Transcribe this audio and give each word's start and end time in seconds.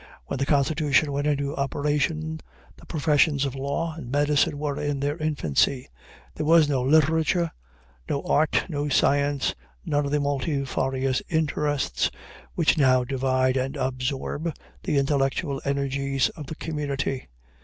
When 0.25 0.39
the 0.39 0.47
Constitution 0.47 1.11
went 1.11 1.27
into 1.27 1.55
operation 1.55 2.41
the 2.77 2.87
professions 2.87 3.45
of 3.45 3.53
law 3.53 3.93
and 3.95 4.09
medicine 4.09 4.57
were 4.57 4.79
in 4.81 4.99
their 4.99 5.15
infancy. 5.15 5.89
There 6.33 6.45
was 6.47 6.67
no 6.67 6.81
literature, 6.81 7.51
no 8.09 8.23
art, 8.23 8.65
no 8.67 8.89
science, 8.89 9.53
none 9.85 10.03
of 10.07 10.11
the 10.11 10.19
multifarious 10.19 11.21
interests 11.29 12.09
which 12.55 12.79
now 12.79 13.03
divide 13.03 13.57
and 13.57 13.77
absorb 13.77 14.51
the 14.81 14.97
intellectual 14.97 15.61
energies 15.65 16.29
of 16.29 16.47
the 16.47 16.55
community. 16.55 17.27